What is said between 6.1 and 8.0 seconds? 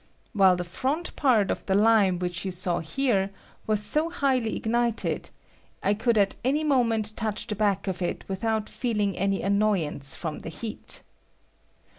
at any moment touch the back